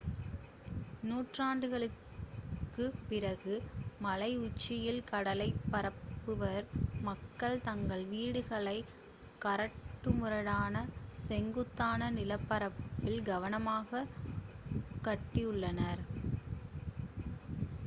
[1.03, 3.55] நூற்றாண்டுகளுக்கு பிறகு
[3.99, 6.63] மலை உச்சியில் கடலைப் பார்த்தவாறு
[7.01, 8.75] மக்கள் தங்கள் வீடுகளை
[9.41, 10.75] கரடுமுரடான
[11.27, 14.05] செங்குத்தான நிலப்பரப்பில் கவனமாக
[15.03, 16.03] கட்டியுள்ளனர்